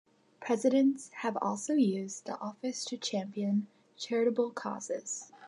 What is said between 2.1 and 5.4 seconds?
the office to champion charitable causes.